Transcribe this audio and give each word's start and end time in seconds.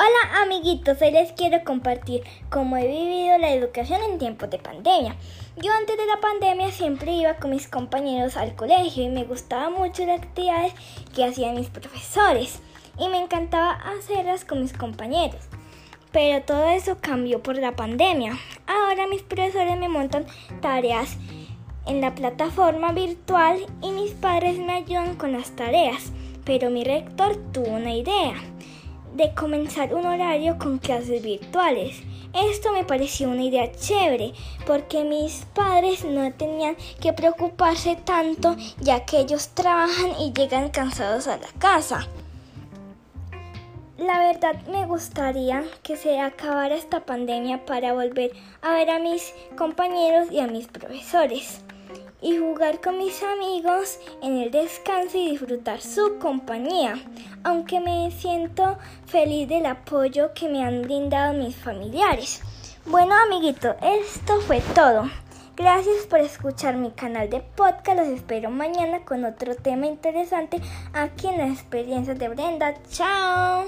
Hola 0.00 0.42
amiguitos, 0.42 1.02
hoy 1.02 1.10
les 1.10 1.32
quiero 1.32 1.64
compartir 1.64 2.22
cómo 2.50 2.76
he 2.76 2.86
vivido 2.86 3.36
la 3.36 3.52
educación 3.52 4.00
en 4.08 4.20
tiempos 4.20 4.48
de 4.48 4.60
pandemia. 4.60 5.16
Yo 5.56 5.72
antes 5.72 5.96
de 5.96 6.06
la 6.06 6.20
pandemia 6.20 6.70
siempre 6.70 7.10
iba 7.14 7.34
con 7.34 7.50
mis 7.50 7.66
compañeros 7.66 8.36
al 8.36 8.54
colegio 8.54 9.02
y 9.02 9.08
me 9.08 9.24
gustaba 9.24 9.70
mucho 9.70 10.06
las 10.06 10.22
actividades 10.22 10.72
que 11.16 11.24
hacían 11.24 11.56
mis 11.56 11.68
profesores 11.68 12.60
y 12.96 13.08
me 13.08 13.20
encantaba 13.20 13.72
hacerlas 13.72 14.44
con 14.44 14.62
mis 14.62 14.72
compañeros. 14.72 15.42
Pero 16.12 16.44
todo 16.44 16.68
eso 16.68 16.98
cambió 17.00 17.42
por 17.42 17.56
la 17.56 17.74
pandemia. 17.74 18.38
Ahora 18.68 19.08
mis 19.08 19.22
profesores 19.22 19.76
me 19.78 19.88
montan 19.88 20.26
tareas 20.60 21.16
en 21.86 22.00
la 22.00 22.14
plataforma 22.14 22.92
virtual 22.92 23.66
y 23.82 23.90
mis 23.90 24.12
padres 24.12 24.60
me 24.60 24.74
ayudan 24.74 25.16
con 25.16 25.32
las 25.32 25.56
tareas. 25.56 26.12
Pero 26.44 26.70
mi 26.70 26.84
rector 26.84 27.34
tuvo 27.52 27.70
una 27.70 27.94
idea 27.96 28.34
de 29.18 29.34
comenzar 29.34 29.92
un 29.94 30.06
horario 30.06 30.56
con 30.58 30.78
clases 30.78 31.22
virtuales. 31.22 32.00
Esto 32.32 32.72
me 32.72 32.84
pareció 32.84 33.28
una 33.28 33.42
idea 33.42 33.70
chévere 33.72 34.32
porque 34.64 35.02
mis 35.02 35.44
padres 35.54 36.04
no 36.04 36.32
tenían 36.32 36.76
que 37.00 37.12
preocuparse 37.12 37.96
tanto 37.96 38.56
ya 38.80 39.04
que 39.04 39.18
ellos 39.18 39.48
trabajan 39.48 40.12
y 40.20 40.32
llegan 40.32 40.70
cansados 40.70 41.26
a 41.26 41.36
la 41.36 41.48
casa. 41.58 42.06
La 43.96 44.20
verdad 44.20 44.54
me 44.70 44.86
gustaría 44.86 45.64
que 45.82 45.96
se 45.96 46.20
acabara 46.20 46.76
esta 46.76 47.04
pandemia 47.04 47.66
para 47.66 47.94
volver 47.94 48.30
a 48.62 48.72
ver 48.72 48.88
a 48.90 49.00
mis 49.00 49.34
compañeros 49.56 50.30
y 50.30 50.38
a 50.38 50.46
mis 50.46 50.68
profesores 50.68 51.60
y 52.20 52.36
jugar 52.38 52.80
con 52.80 52.98
mis 52.98 53.22
amigos 53.22 53.98
en 54.22 54.38
el 54.38 54.50
descanso 54.50 55.18
y 55.18 55.30
disfrutar 55.30 55.80
su 55.80 56.18
compañía, 56.18 56.94
aunque 57.44 57.80
me 57.80 58.10
siento 58.10 58.78
feliz 59.06 59.48
del 59.48 59.66
apoyo 59.66 60.32
que 60.34 60.48
me 60.48 60.64
han 60.64 60.82
brindado 60.82 61.32
mis 61.34 61.56
familiares. 61.56 62.42
Bueno 62.86 63.14
amiguito, 63.14 63.76
esto 63.82 64.40
fue 64.40 64.60
todo. 64.74 65.08
Gracias 65.58 66.06
por 66.06 66.20
escuchar 66.20 66.76
mi 66.76 66.92
canal 66.92 67.28
de 67.28 67.40
podcast. 67.40 67.98
Los 67.98 68.08
espero 68.08 68.48
mañana 68.48 69.04
con 69.04 69.24
otro 69.24 69.56
tema 69.56 69.86
interesante 69.86 70.60
aquí 70.92 71.26
en 71.26 71.38
las 71.38 71.50
experiencias 71.50 72.16
de 72.16 72.28
Brenda. 72.28 72.74
Chao. 72.90 73.66